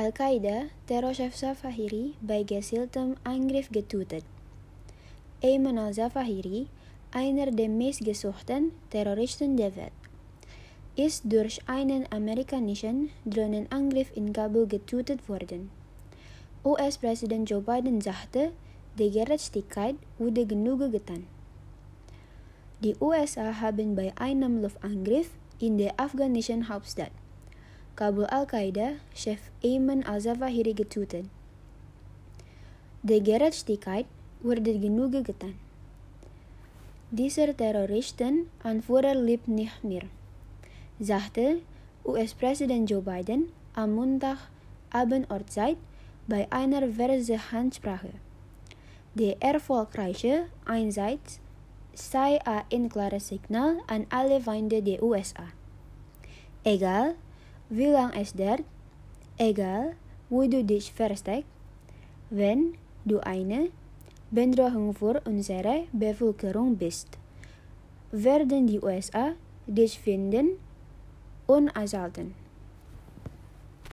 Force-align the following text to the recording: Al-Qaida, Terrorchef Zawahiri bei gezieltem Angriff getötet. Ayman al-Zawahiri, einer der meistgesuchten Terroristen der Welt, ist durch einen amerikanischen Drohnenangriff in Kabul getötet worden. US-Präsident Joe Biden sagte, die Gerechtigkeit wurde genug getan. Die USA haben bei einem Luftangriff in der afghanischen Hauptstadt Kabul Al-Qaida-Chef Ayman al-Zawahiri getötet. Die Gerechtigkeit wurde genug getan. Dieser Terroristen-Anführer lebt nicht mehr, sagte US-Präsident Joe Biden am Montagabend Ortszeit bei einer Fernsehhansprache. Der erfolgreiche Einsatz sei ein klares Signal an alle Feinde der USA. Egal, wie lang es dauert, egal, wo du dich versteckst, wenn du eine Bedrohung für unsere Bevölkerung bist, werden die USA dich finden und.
Al-Qaida, 0.00 0.72
Terrorchef 0.88 1.36
Zawahiri 1.36 2.14
bei 2.22 2.42
gezieltem 2.42 3.16
Angriff 3.22 3.68
getötet. 3.68 4.24
Ayman 5.44 5.76
al-Zawahiri, 5.76 6.68
einer 7.12 7.50
der 7.52 7.68
meistgesuchten 7.68 8.72
Terroristen 8.88 9.58
der 9.58 9.76
Welt, 9.76 9.92
ist 10.96 11.28
durch 11.28 11.60
einen 11.68 12.08
amerikanischen 12.10 13.10
Drohnenangriff 13.26 14.08
in 14.16 14.32
Kabul 14.32 14.66
getötet 14.66 15.28
worden. 15.28 15.68
US-Präsident 16.64 17.50
Joe 17.50 17.60
Biden 17.60 18.00
sagte, 18.00 18.52
die 18.98 19.10
Gerechtigkeit 19.10 19.96
wurde 20.16 20.46
genug 20.46 20.80
getan. 20.92 21.26
Die 22.80 22.96
USA 23.02 23.60
haben 23.60 23.94
bei 23.94 24.16
einem 24.16 24.62
Luftangriff 24.62 25.28
in 25.58 25.76
der 25.76 25.92
afghanischen 26.00 26.70
Hauptstadt 26.70 27.12
Kabul 28.00 28.24
Al-Qaida-Chef 28.32 29.52
Ayman 29.60 30.00
al-Zawahiri 30.08 30.72
getötet. 30.72 31.28
Die 33.02 33.20
Gerechtigkeit 33.20 34.06
wurde 34.40 34.72
genug 34.72 35.12
getan. 35.20 35.52
Dieser 37.10 37.54
Terroristen-Anführer 37.54 39.14
lebt 39.14 39.48
nicht 39.48 39.84
mehr, 39.84 40.08
sagte 40.98 41.60
US-Präsident 42.02 42.88
Joe 42.88 43.02
Biden 43.02 43.52
am 43.74 43.92
Montagabend 43.92 45.28
Ortszeit 45.28 45.76
bei 46.26 46.48
einer 46.48 46.88
Fernsehhansprache. 46.88 48.16
Der 49.12 49.36
erfolgreiche 49.42 50.46
Einsatz 50.64 51.38
sei 51.92 52.40
ein 52.46 52.88
klares 52.88 53.28
Signal 53.28 53.76
an 53.88 54.06
alle 54.08 54.40
Feinde 54.40 54.80
der 54.80 55.02
USA. 55.02 55.52
Egal, 56.64 57.14
wie 57.70 57.86
lang 57.86 58.12
es 58.14 58.34
dauert, 58.34 58.64
egal, 59.38 59.94
wo 60.28 60.46
du 60.46 60.64
dich 60.64 60.92
versteckst, 60.92 61.46
wenn 62.30 62.74
du 63.04 63.20
eine 63.20 63.70
Bedrohung 64.30 64.92
für 64.94 65.20
unsere 65.24 65.86
Bevölkerung 65.92 66.76
bist, 66.76 67.08
werden 68.12 68.66
die 68.66 68.80
USA 68.80 69.32
dich 69.66 69.98
finden 69.98 70.58
und. 71.46 71.70